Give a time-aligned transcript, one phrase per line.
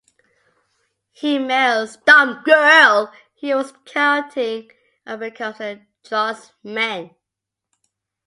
[1.11, 4.71] He marries the girl he was courting
[5.05, 7.13] and becomes a draughtsman.